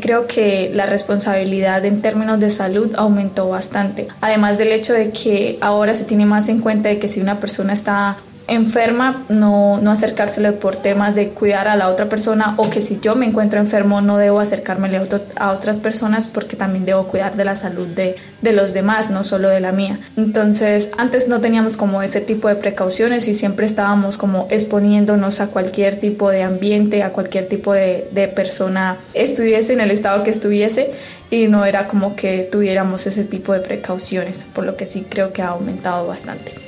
Creo 0.00 0.26
que 0.26 0.70
la 0.74 0.86
responsabilidad 0.86 1.84
en 1.84 2.02
términos 2.02 2.38
de 2.38 2.50
salud 2.50 2.92
aumentó 2.96 3.48
bastante. 3.48 4.08
Además 4.20 4.58
del 4.58 4.72
hecho 4.72 4.92
de 4.92 5.10
que 5.10 5.58
ahora 5.60 5.94
se 5.94 6.04
tiene 6.04 6.26
más 6.26 6.48
en 6.48 6.60
cuenta 6.60 6.90
de 6.90 6.98
que 6.98 7.08
si 7.08 7.20
una 7.20 7.40
persona 7.40 7.72
está 7.72 8.18
enferma, 8.48 9.24
no, 9.28 9.80
no 9.80 9.90
acercársele 9.90 10.52
por 10.52 10.76
temas 10.76 11.14
de 11.14 11.30
cuidar 11.30 11.68
a 11.68 11.76
la 11.76 11.88
otra 11.88 12.08
persona 12.08 12.54
o 12.56 12.70
que 12.70 12.80
si 12.80 13.00
yo 13.00 13.16
me 13.16 13.26
encuentro 13.26 13.58
enfermo 13.58 14.00
no 14.00 14.18
debo 14.18 14.40
acercarme 14.40 14.90
a, 15.36 15.50
otras 15.50 15.78
personas 15.78 16.28
porque 16.28 16.56
también 16.56 16.84
debo 16.84 17.08
cuidar 17.08 17.36
de 17.36 17.44
la 17.44 17.56
salud 17.56 17.88
de, 17.88 18.16
de 18.42 18.52
los 18.52 18.72
demás, 18.72 19.10
no 19.10 19.24
solo 19.24 19.48
de 19.48 19.60
la 19.60 19.72
mía. 19.72 19.98
Entonces, 20.16 20.90
antes 20.96 21.28
no 21.28 21.40
teníamos 21.40 21.76
como 21.76 22.02
ese 22.02 22.20
tipo 22.20 22.48
de 22.48 22.56
precauciones 22.56 23.26
y 23.28 23.34
siempre 23.34 23.66
estábamos 23.66 24.16
como 24.18 24.46
exponiéndonos 24.50 25.40
a 25.40 25.48
cualquier 25.48 25.98
tipo 25.98 26.30
de 26.30 26.42
ambiente, 26.42 27.02
a 27.02 27.10
cualquier 27.10 27.48
tipo 27.48 27.72
de 27.72 28.32
persona 28.34 28.98
estuviese 29.14 29.72
en 29.72 29.80
el 29.80 29.90
estado 29.90 30.22
que 30.22 30.30
estuviese 30.30 30.90
y 31.30 31.48
no 31.48 31.64
era 31.64 31.88
como 31.88 32.14
que 32.14 32.48
tuviéramos 32.50 33.06
ese 33.06 33.24
tipo 33.24 33.52
de 33.52 33.60
precauciones, 33.60 34.46
por 34.54 34.64
lo 34.64 34.76
que 34.76 34.86
sí 34.86 35.06
creo 35.08 35.32
que 35.32 35.42
ha 35.42 35.48
aumentado 35.48 36.06
bastante 36.06 36.65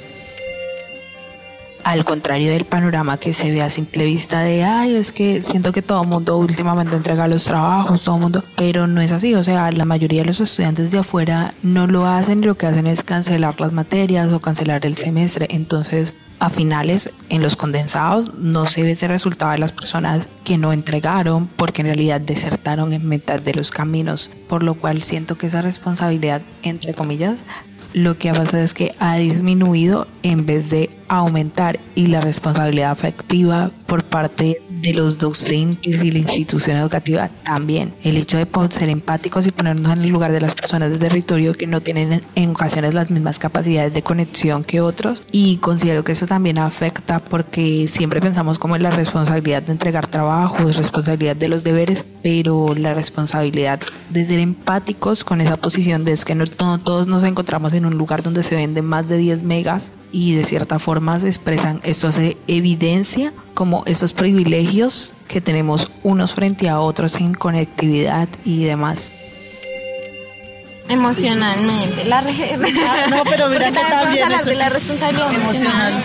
al 1.85 2.05
contrario 2.05 2.53
del 2.53 2.65
panorama 2.65 3.19
que 3.19 3.33
se 3.33 3.51
ve 3.51 3.63
a 3.63 3.71
simple 3.71 4.05
vista 4.05 4.41
de, 4.41 4.65
ay, 4.65 4.95
es 4.95 5.13
que 5.13 5.43
siento 5.43 5.73
que 5.73 5.83
todo 5.83 6.03
el 6.03 6.09
mundo 6.09 6.37
últimamente 6.39 6.97
entrega 6.97 7.29
los 7.29 7.45
trabajos, 7.45 8.03
todo 8.03 8.17
el 8.17 8.23
mundo, 8.23 8.45
pero 8.57 8.87
no 8.87 9.01
es 9.01 9.13
así, 9.13 9.35
o 9.35 9.43
sea, 9.43 9.71
la 9.73 9.85
mayoría 9.85 10.23
de 10.23 10.29
los 10.29 10.41
estudiantes 10.41 10.91
de 10.91 10.99
afuera 10.99 11.55
no 11.63 11.87
lo 11.87 12.07
hacen 12.07 12.43
y 12.43 12.47
lo 12.47 12.57
que 12.57 12.67
hacen 12.67 12.87
es 12.87 13.03
cancelar 13.03 13.61
las 13.61 13.73
materias 13.73 14.33
o 14.33 14.41
cancelar 14.41 14.85
el 14.87 14.97
semestre, 14.97 15.47
entonces 15.51 16.15
a 16.41 16.51
finales 16.51 17.11
en 17.31 17.43
los 17.43 17.57
condensados 17.57 18.35
no 18.35 18.67
se 18.67 18.83
ve 18.83 18.93
ese 18.93 19.09
resultado 19.09 19.53
de 19.53 19.59
las 19.59 19.73
personas 19.73 20.29
que 20.45 20.57
no 20.57 20.73
entregaron 20.73 21.49
porque 21.49 21.83
en 21.83 21.87
realidad 21.87 22.21
desertaron 22.21 22.93
en 22.93 23.09
mitad 23.09 23.41
de 23.41 23.55
los 23.55 23.71
caminos, 23.71 24.31
por 24.49 24.63
lo 24.63 24.75
cual 24.75 25.03
siento 25.03 25.37
que 25.37 25.49
esa 25.49 25.63
responsabilidad, 25.63 26.43
entre 26.63 26.95
comillas, 26.95 27.41
lo 27.93 28.19
que 28.19 28.31
ha 28.31 28.35
pasado 28.35 28.63
es 28.63 28.75
que 28.75 28.95
ha 28.99 29.17
disminuido 29.17 30.07
en 30.23 30.47
vez 30.47 30.71
de 30.71 30.91
aumentar 31.09 31.81
y 31.95 32.07
la 32.07 32.21
responsabilidad 32.21 32.91
afectiva 32.91 33.71
por 33.87 34.05
parte 34.05 34.63
de 34.69 34.95
los 34.95 35.19
docentes 35.19 36.03
y 36.03 36.11
la 36.11 36.19
institución 36.19 36.77
educativa 36.77 37.31
también. 37.43 37.95
El 38.05 38.17
hecho 38.17 38.39
de 38.39 38.47
ser 38.71 38.89
empáticos 38.89 39.47
y 39.47 39.51
ponernos 39.51 39.93
en 39.93 40.05
el 40.05 40.11
lugar 40.11 40.33
de 40.33 40.41
las 40.41 40.55
personas 40.55 40.91
del 40.91 40.99
territorio 40.99 41.55
que 41.55 41.67
no 41.67 41.81
tienen 41.81 42.21
en 42.35 42.51
ocasiones 42.51 42.95
las 42.95 43.11
mismas 43.11 43.39
capacidades 43.39 43.95
de 43.95 44.03
conexión 44.03 44.65
que 44.65 44.81
otros 44.81 45.23
y 45.33 45.57
considero 45.57 46.05
que 46.05 46.13
eso 46.13 46.27
también 46.27 46.59
afecta 46.59 47.19
porque 47.19 47.87
siempre 47.89 48.21
pensamos 48.21 48.59
como 48.59 48.77
en 48.77 48.83
la 48.83 48.91
responsabilidad 48.91 49.63
de 49.63 49.73
entregar 49.73 50.07
trabajos, 50.07 50.77
responsabilidad 50.77 51.37
de 51.37 51.49
los 51.49 51.65
deberes, 51.65 52.05
pero 52.23 52.75
la 52.77 52.95
responsabilidad 52.95 53.81
de 54.11 54.27
ser 54.27 54.39
empáticos 54.39 55.25
con 55.25 55.41
esa 55.41 55.57
posición 55.57 56.05
de 56.05 56.13
es 56.13 56.25
que 56.25 56.35
no, 56.35 56.47
todos 56.47 57.07
nos 57.07 57.23
encontramos 57.23 57.73
en 57.73 57.87
un 57.87 57.97
lugar 57.97 58.23
donde 58.23 58.43
se 58.43 58.57
venden 58.57 58.85
más 58.85 59.09
de 59.09 59.19
10 59.19 59.43
megas 59.43 59.93
y 60.13 60.35
de 60.35 60.45
cierta 60.45 60.79
forma 60.79 61.19
se 61.21 61.29
expresan, 61.29 61.81
esto 61.85 62.09
hace 62.09 62.37
evidencia 62.47 63.33
como 63.55 63.83
esos 63.87 64.13
privilegios 64.13 65.15
que 65.27 65.41
tenemos 65.41 65.91
unos 66.03 66.35
frente 66.35 66.69
a 66.69 66.81
otros 66.81 67.17
en 67.17 67.35
conectividad 67.35 68.29
y 68.45 68.65
demás. 68.65 69.13
Emocionalmente. 70.89 72.05
La 72.07 72.23
no, 73.11 73.25
pero 73.25 73.49
mira 73.49 73.71
que 73.71 73.81
también 73.81 74.33
eso 74.33 74.51
la 74.53 74.69
responsabilidad 74.71 75.33
emocional. 75.35 76.03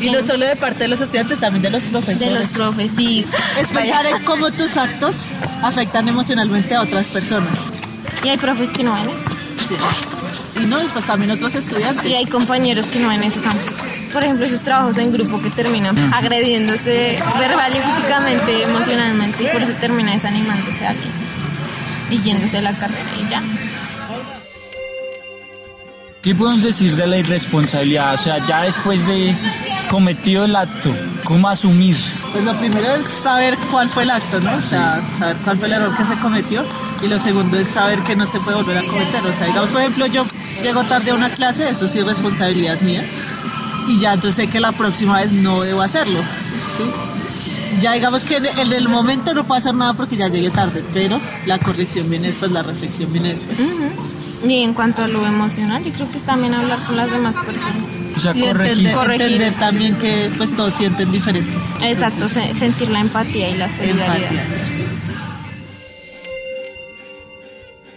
Y 0.00 0.10
no 0.10 0.22
solo 0.22 0.46
de 0.46 0.56
parte 0.56 0.84
de 0.84 0.88
los 0.88 1.00
estudiantes, 1.00 1.40
también 1.40 1.62
de 1.62 1.70
los 1.70 1.84
profesores. 1.86 2.20
De 2.20 2.30
los 2.30 2.48
profes, 2.48 2.92
sí. 2.96 3.26
Es 3.60 3.68
pensar 3.68 4.06
en 4.06 4.22
cómo 4.24 4.50
tus 4.50 4.76
actos 4.76 5.26
afectan 5.62 6.08
emocionalmente 6.08 6.74
a 6.74 6.82
otras 6.82 7.08
personas. 7.08 7.64
Y 8.24 8.28
hay 8.28 8.38
profes 8.38 8.70
que 8.70 8.84
no 8.84 8.94
ven 8.94 9.08
eso. 9.08 9.30
Sí. 9.68 9.74
Y 10.60 10.66
no, 10.66 10.78
pues 10.80 11.06
también 11.06 11.30
otros 11.30 11.54
estudiantes. 11.54 12.06
Y 12.06 12.14
hay 12.14 12.26
compañeros 12.26 12.86
que 12.86 13.00
no 13.00 13.08
ven 13.08 13.22
eso 13.22 13.40
tampoco. 13.40 13.72
por 14.12 14.22
ejemplo, 14.22 14.46
esos 14.46 14.60
trabajos 14.60 14.98
en 14.98 15.12
grupo 15.12 15.40
que 15.40 15.50
terminan 15.50 15.96
agrediéndose 16.12 17.18
verbal 17.38 17.72
y 17.74 17.80
físicamente, 17.80 18.62
emocionalmente, 18.64 19.44
y 19.44 19.46
por 19.48 19.62
eso 19.62 19.72
termina 19.80 20.12
desanimándose 20.12 20.86
aquí 20.86 21.08
y 22.10 22.18
yéndose 22.20 22.58
a 22.58 22.62
la 22.62 22.72
carrera 22.72 23.10
y 23.20 23.30
ya. 23.30 23.42
¿Qué 26.20 26.34
podemos 26.36 26.62
decir 26.62 26.94
de 26.94 27.06
la 27.06 27.16
irresponsabilidad? 27.16 28.14
O 28.14 28.16
sea, 28.16 28.46
ya 28.46 28.62
después 28.62 29.06
de 29.08 29.34
cometido 29.90 30.44
el 30.44 30.54
acto, 30.54 30.94
¿cómo 31.24 31.48
asumir? 31.48 31.96
Pues 32.30 32.44
lo 32.44 32.56
primero 32.58 32.94
es 32.94 33.06
saber 33.06 33.58
cuál 33.70 33.88
fue 33.88 34.04
el 34.04 34.10
acto, 34.10 34.38
¿no? 34.40 34.52
O 34.56 34.62
sea, 34.62 35.02
saber 35.18 35.36
cuál 35.38 35.58
fue 35.58 35.66
el 35.66 35.72
error 35.72 35.96
que 35.96 36.04
se 36.04 36.16
cometió. 36.20 36.64
Y 37.02 37.08
lo 37.08 37.18
segundo 37.18 37.58
es 37.58 37.68
saber 37.68 38.00
que 38.00 38.14
no 38.16 38.26
se 38.26 38.38
puede 38.40 38.56
volver 38.58 38.78
a 38.78 38.82
cometer. 38.82 39.22
O 39.26 39.32
sea, 39.32 39.46
digamos, 39.46 39.70
por 39.70 39.80
ejemplo, 39.80 40.06
yo 40.06 40.24
llego 40.62 40.84
tarde 40.84 41.10
a 41.10 41.14
una 41.14 41.30
clase, 41.30 41.68
eso 41.68 41.88
sí 41.88 41.98
es 41.98 42.06
responsabilidad 42.06 42.80
mía. 42.80 43.04
Y 43.88 43.98
ya 43.98 44.12
entonces 44.14 44.44
sé 44.44 44.50
que 44.50 44.60
la 44.60 44.70
próxima 44.72 45.20
vez 45.20 45.32
no 45.32 45.62
debo 45.62 45.82
hacerlo, 45.82 46.20
¿sí? 46.76 46.84
Ya 47.80 47.94
digamos 47.94 48.22
que 48.24 48.36
en 48.36 48.72
el 48.72 48.88
momento 48.88 49.34
no 49.34 49.42
puedo 49.44 49.58
hacer 49.58 49.74
nada 49.74 49.94
porque 49.94 50.16
ya 50.16 50.28
llegué 50.28 50.50
tarde, 50.50 50.84
pero 50.94 51.20
la 51.46 51.58
corrección 51.58 52.08
viene 52.08 52.28
después, 52.28 52.52
la 52.52 52.62
reflexión 52.62 53.12
viene 53.12 53.30
después. 53.30 53.58
Y 54.46 54.58
en 54.62 54.72
cuanto 54.74 55.02
a 55.02 55.08
lo 55.08 55.26
emocional, 55.26 55.82
yo 55.82 55.90
creo 55.92 56.08
que 56.10 56.18
es 56.18 56.24
también 56.24 56.54
hablar 56.54 56.84
con 56.84 56.96
las 56.96 57.10
demás 57.10 57.34
personas. 57.44 58.16
O 58.16 58.20
sea, 58.20 58.32
y 58.36 58.40
corregir. 58.42 58.70
entender, 58.72 58.94
Corregir. 58.94 59.22
entender 59.32 59.54
también 59.58 59.96
que 59.96 60.30
pues 60.36 60.54
todos 60.54 60.72
sienten 60.74 61.10
diferente. 61.10 61.54
Exacto, 61.80 62.28
se- 62.28 62.54
sentir 62.54 62.88
la 62.90 63.00
empatía 63.00 63.50
y 63.50 63.56
la 63.56 63.68
solidaridad. 63.68 64.30
Empatía. 64.32 64.44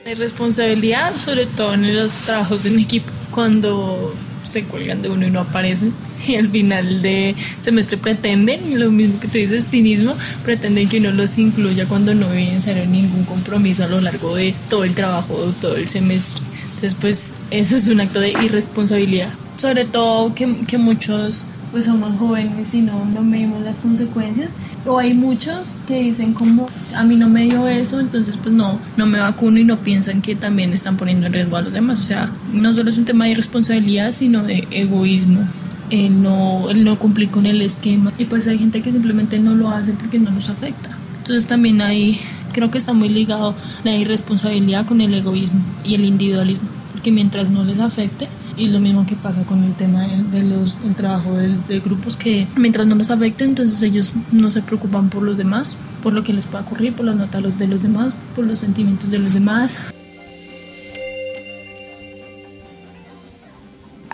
Hay 0.05 0.13
responsabilidad, 0.13 1.15
sobre 1.15 1.47
todo 1.47 1.73
en 1.73 1.95
los 1.95 2.13
trabajos 2.13 2.63
en 2.67 2.77
equipo, 2.77 3.09
cuando 3.31 4.13
se 4.43 4.63
cuelgan 4.65 5.01
de 5.01 5.09
uno 5.09 5.25
y 5.25 5.31
no 5.31 5.39
aparecen. 5.39 5.93
Y 6.27 6.35
al 6.35 6.47
final 6.49 7.01
de 7.01 7.35
semestre 7.63 7.97
pretenden, 7.97 8.79
lo 8.79 8.91
mismo 8.91 9.19
que 9.19 9.27
tú 9.27 9.39
dices, 9.39 9.65
cinismo, 9.67 10.15
pretenden 10.43 10.87
que 10.87 10.99
uno 10.99 11.09
los 11.09 11.39
incluya 11.39 11.87
cuando 11.87 12.13
no 12.13 12.27
ser 12.61 12.87
ningún 12.87 13.23
compromiso 13.25 13.83
a 13.83 13.87
lo 13.87 13.99
largo 13.99 14.35
de 14.35 14.53
todo 14.69 14.83
el 14.83 14.93
trabajo 14.93 15.33
o 15.33 15.51
todo 15.53 15.75
el 15.75 15.87
semestre. 15.87 16.43
Entonces, 16.75 16.95
pues 17.01 17.33
eso 17.49 17.75
es 17.75 17.87
un 17.87 17.99
acto 17.99 18.19
de 18.19 18.29
irresponsabilidad. 18.43 19.29
Sobre 19.57 19.85
todo 19.85 20.35
que, 20.35 20.55
que 20.67 20.77
muchos 20.77 21.47
pues 21.71 21.85
somos 21.85 22.17
jóvenes 22.17 22.73
y 22.75 22.81
no, 22.81 23.05
no 23.05 23.21
medimos 23.21 23.61
las 23.63 23.79
consecuencias. 23.79 24.49
O 24.85 24.99
hay 24.99 25.15
muchos 25.15 25.79
que 25.87 26.03
dicen 26.03 26.33
como 26.33 26.67
a 26.95 27.03
mí 27.03 27.15
no 27.15 27.27
me 27.27 27.45
dio 27.45 27.67
eso, 27.67 27.99
entonces 27.99 28.37
pues 28.37 28.53
no, 28.53 28.79
no 28.97 29.05
me 29.07 29.19
vacuno 29.19 29.57
y 29.59 29.63
no 29.63 29.77
piensan 29.77 30.21
que 30.21 30.35
también 30.35 30.73
están 30.73 30.95
poniendo 30.95 31.25
en 31.25 31.33
riesgo 31.33 31.57
a 31.57 31.61
los 31.61 31.73
demás. 31.73 31.99
O 32.01 32.03
sea, 32.03 32.31
no 32.53 32.73
solo 32.73 32.89
es 32.91 32.97
un 32.97 33.05
tema 33.05 33.25
de 33.25 33.31
irresponsabilidad, 33.31 34.11
sino 34.11 34.43
de 34.43 34.67
egoísmo. 34.71 35.41
El 35.89 36.21
no, 36.21 36.69
el 36.69 36.83
no 36.83 36.97
cumplir 36.99 37.29
con 37.29 37.45
el 37.45 37.61
esquema. 37.61 38.11
Y 38.17 38.25
pues 38.25 38.47
hay 38.47 38.57
gente 38.57 38.81
que 38.81 38.91
simplemente 38.91 39.39
no 39.39 39.55
lo 39.55 39.69
hace 39.69 39.93
porque 39.93 40.19
no 40.19 40.31
nos 40.31 40.49
afecta. 40.49 40.89
Entonces 41.17 41.47
también 41.47 41.81
hay, 41.81 42.19
creo 42.53 42.69
que 42.69 42.77
está 42.77 42.93
muy 42.93 43.09
ligado 43.09 43.55
la 43.83 43.95
irresponsabilidad 43.95 44.85
con 44.85 45.01
el 45.01 45.13
egoísmo 45.13 45.61
y 45.83 45.95
el 45.95 46.05
individualismo. 46.05 46.69
Porque 46.91 47.11
mientras 47.11 47.49
no 47.49 47.63
les 47.63 47.79
afecte, 47.79 48.27
y 48.57 48.67
lo 48.67 48.79
mismo 48.79 49.05
que 49.05 49.15
pasa 49.15 49.43
con 49.43 49.63
el 49.63 49.73
tema 49.73 50.05
de, 50.07 50.43
los, 50.43 50.77
el 50.85 50.95
trabajo 50.95 51.33
de, 51.33 51.55
de 51.67 51.79
grupos, 51.79 52.17
que 52.17 52.47
mientras 52.55 52.87
no 52.87 52.95
nos 52.95 53.11
afecte, 53.11 53.43
entonces 53.43 53.81
ellos 53.81 54.13
no 54.31 54.51
se 54.51 54.61
preocupan 54.61 55.09
por 55.09 55.23
los 55.23 55.37
demás, 55.37 55.77
por 56.01 56.13
lo 56.13 56.23
que 56.23 56.33
les 56.33 56.47
pueda 56.47 56.63
ocurrir, 56.63 56.93
por 56.93 57.05
las 57.05 57.15
notas 57.15 57.57
de 57.57 57.67
los 57.67 57.81
demás, 57.81 58.13
por 58.35 58.45
los 58.45 58.59
sentimientos 58.59 59.09
de 59.11 59.19
los 59.19 59.33
demás. 59.33 59.77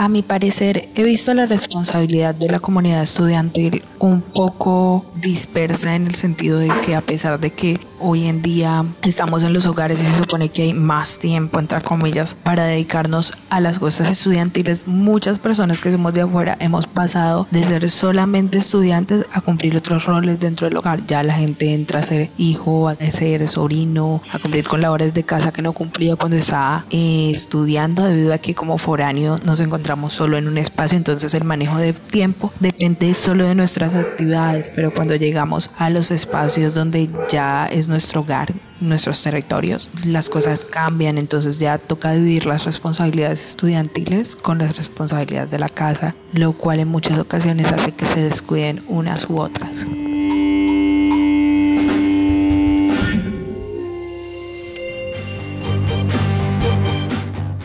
A 0.02 0.10
mi 0.10 0.24
parecer, 0.24 0.90
he 0.96 1.04
visto 1.04 1.32
la 1.36 1.46
responsabilidad 1.46 2.34
de 2.34 2.50
la 2.50 2.60
comunidad 2.60 3.04
estudiantil 3.04 3.84
un 4.00 4.24
poco 4.24 5.06
dispersa 5.18 5.94
en 5.94 6.08
el 6.08 6.16
sentido 6.16 6.58
de 6.58 6.72
que 6.84 6.96
a 6.96 7.02
pesar 7.02 7.40
de 7.40 7.52
que 7.52 7.80
hoy 8.00 8.26
en 8.26 8.42
día 8.42 8.84
estamos 9.04 9.44
en 9.44 9.54
los 9.54 9.68
hogares 9.68 10.02
y 10.02 10.06
se 10.08 10.18
supone 10.18 10.50
que 10.50 10.64
hay 10.64 10.74
más 10.74 11.20
tiempo, 11.20 11.60
entre 11.60 11.82
comillas, 11.82 12.34
para 12.34 12.64
dedicarnos 12.64 13.32
a 13.52 13.60
las 13.60 13.78
cosas 13.78 14.10
estudiantiles, 14.10 14.88
muchas 14.88 15.38
personas 15.38 15.82
que 15.82 15.92
somos 15.92 16.16
de 16.16 16.22
afuera 16.22 16.58
hemos 16.60 16.88
pasado 16.88 17.48
de 17.52 17.64
ser 17.64 17.88
solamente 17.92 18.58
estudiantes 18.58 19.28
a 19.32 19.42
cumplir 19.42 19.78
otros 19.78 20.06
roles 20.06 20.40
dentro 20.40 20.66
del 20.66 20.78
hogar. 20.78 21.06
Ya 21.06 21.22
la 21.22 21.36
gente 21.36 21.76
entra 21.76 22.00
a 22.00 22.04
ser 22.04 22.32
hijo, 22.40 22.90
a 22.90 22.96
ser 22.96 23.48
sobrino, 23.48 24.24
a 24.34 24.40
cumplir 24.40 24.68
con 24.68 24.82
labores 24.82 25.14
de 25.14 25.22
casa 25.22 25.54
que 25.54 25.62
no 25.62 25.74
cumplía 25.74 26.16
cuando 26.16 26.38
estaba 26.38 26.86
eh, 26.90 27.30
estudiando 27.32 28.04
debido 28.04 28.34
a 28.34 28.40
que 28.40 28.56
como 28.56 28.80
foráneo 28.80 29.36
nos 29.46 29.60
encontramos 29.60 29.91
solo 30.10 30.38
en 30.38 30.48
un 30.48 30.58
espacio, 30.58 30.98
entonces 30.98 31.34
el 31.34 31.44
manejo 31.44 31.78
de 31.78 31.94
tiempo 31.94 32.52
depende 32.60 33.14
solo 33.14 33.46
de 33.46 33.56
nuestras 33.56 33.96
actividades, 33.96 34.72
pero 34.76 34.94
cuando 34.94 35.16
llegamos 35.16 35.70
a 35.78 35.90
los 35.90 36.12
espacios 36.12 36.74
donde 36.74 37.10
ya 37.30 37.66
es 37.66 37.88
nuestro 37.88 38.22
hogar, 38.22 38.54
nuestros 38.80 39.22
territorios, 39.22 39.90
las 40.06 40.30
cosas 40.30 40.66
cambian, 40.66 41.18
entonces 41.18 41.60
ya 41.60 41.78
toca 41.78 42.12
dividir 42.12 42.46
las 42.46 42.66
responsabilidades 42.66 43.46
estudiantiles 43.50 44.36
con 44.36 44.58
las 44.58 44.78
responsabilidades 44.78 45.52
de 45.52 45.60
la 45.60 45.70
casa, 45.70 46.16
lo 46.34 46.54
cual 46.54 46.80
en 46.80 46.88
muchas 46.88 47.20
ocasiones 47.20 47.72
hace 47.72 47.92
que 47.92 48.06
se 48.06 48.22
descuiden 48.22 48.84
unas 48.88 49.30
u 49.30 49.40
otras. 49.40 49.86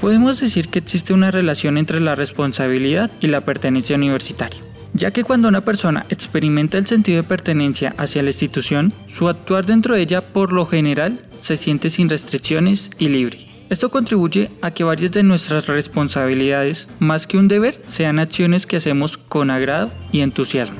Podemos 0.06 0.38
decir 0.38 0.68
que 0.68 0.78
existe 0.78 1.12
una 1.12 1.32
relación 1.32 1.76
entre 1.76 2.00
la 2.00 2.14
responsabilidad 2.14 3.10
y 3.18 3.26
la 3.26 3.40
pertenencia 3.40 3.96
universitaria, 3.96 4.60
ya 4.94 5.10
que 5.10 5.24
cuando 5.24 5.48
una 5.48 5.62
persona 5.62 6.06
experimenta 6.10 6.78
el 6.78 6.86
sentido 6.86 7.20
de 7.20 7.28
pertenencia 7.28 7.92
hacia 7.98 8.22
la 8.22 8.28
institución, 8.28 8.92
su 9.08 9.28
actuar 9.28 9.66
dentro 9.66 9.96
de 9.96 10.02
ella 10.02 10.20
por 10.20 10.52
lo 10.52 10.64
general 10.64 11.18
se 11.40 11.56
siente 11.56 11.90
sin 11.90 12.08
restricciones 12.08 12.92
y 13.00 13.08
libre. 13.08 13.48
Esto 13.68 13.90
contribuye 13.90 14.52
a 14.62 14.70
que 14.70 14.84
varias 14.84 15.10
de 15.10 15.24
nuestras 15.24 15.66
responsabilidades, 15.66 16.86
más 17.00 17.26
que 17.26 17.38
un 17.38 17.48
deber, 17.48 17.82
sean 17.88 18.20
acciones 18.20 18.64
que 18.64 18.76
hacemos 18.76 19.18
con 19.18 19.50
agrado 19.50 19.90
y 20.12 20.20
entusiasmo. 20.20 20.78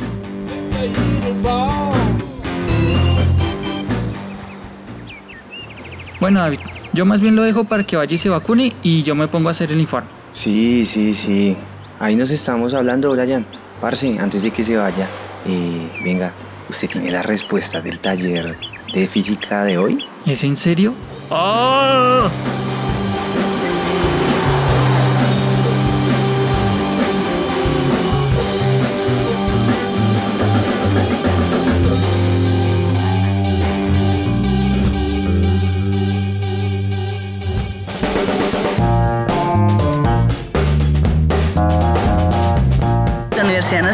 Bueno 6.21 6.39
David, 6.39 6.61
yo 6.97 7.05
más 7.05 7.21
bien 7.21 7.37
lo 7.37 7.43
dejo 7.43 7.65
para 7.65 7.85
que 7.85 7.95
vaya 7.95 8.15
y 8.15 8.19
se 8.19 8.31
vacune 8.31 8.73
y 8.83 9.03
yo 9.03 9.15
me 9.15 9.29
pongo 9.29 9.49
a 9.49 9.53
hacer 9.53 9.71
el 9.71 9.79
informe. 9.79 10.09
Sí, 10.33 10.85
sí, 10.87 11.15
sí. 11.15 11.55
Ahí 12.01 12.17
nos 12.17 12.31
estamos 12.31 12.73
hablando, 12.73 13.13
Brian. 13.13 13.47
Parce, 13.81 14.19
antes 14.19 14.43
de 14.43 14.51
que 14.51 14.65
se 14.65 14.77
vaya, 14.77 15.11
eh, 15.45 16.01
venga, 16.03 16.33
¿usted 16.69 16.89
tiene 16.89 17.11
la 17.11 17.23
respuesta 17.23 17.83
del 17.83 18.01
taller 18.01 18.57
de 18.95 19.07
física 19.09 19.65
de 19.65 19.77
hoy? 19.77 20.05
¿Es 20.25 20.43
en 20.43 20.57
serio? 20.57 20.95
¡Ah! 21.31 22.31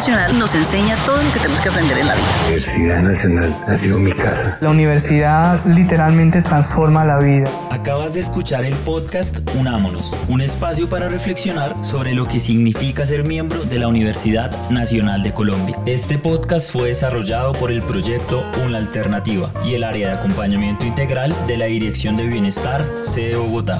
Nacional 0.03 0.37
nos 0.37 0.53
enseña 0.53 0.97
todo 1.05 1.23
lo 1.23 1.31
que 1.31 1.39
tenemos 1.39 1.61
que 1.61 1.69
aprender 1.69 1.97
en 1.97 2.07
la 2.07 2.15
vida. 2.15 2.25
La 2.27 2.47
Universidad 2.47 3.01
Nacional 3.03 3.55
ha 3.65 3.73
sido 3.73 3.99
mi 3.99 4.11
casa. 4.11 4.57
La 4.59 4.69
universidad 4.69 5.65
literalmente 5.65 6.41
transforma 6.41 7.05
la 7.05 7.19
vida. 7.19 7.45
Acabas 7.71 8.13
de 8.13 8.19
escuchar 8.19 8.65
el 8.65 8.75
podcast 8.75 9.39
Unámonos, 9.57 10.13
un 10.27 10.41
espacio 10.41 10.89
para 10.89 11.07
reflexionar 11.07 11.73
sobre 11.85 12.13
lo 12.13 12.27
que 12.27 12.41
significa 12.41 13.05
ser 13.05 13.23
miembro 13.23 13.63
de 13.63 13.79
la 13.79 13.87
Universidad 13.87 14.51
Nacional 14.69 15.23
de 15.23 15.31
Colombia. 15.31 15.77
Este 15.85 16.17
podcast 16.17 16.69
fue 16.69 16.89
desarrollado 16.89 17.53
por 17.53 17.71
el 17.71 17.81
proyecto 17.81 18.43
Una 18.65 18.79
Alternativa 18.79 19.53
y 19.63 19.75
el 19.75 19.85
área 19.85 20.09
de 20.09 20.13
acompañamiento 20.15 20.85
integral 20.85 21.33
de 21.47 21.55
la 21.55 21.67
Dirección 21.67 22.17
de 22.17 22.27
Bienestar, 22.27 22.83
sede 23.05 23.37
Bogotá. 23.37 23.79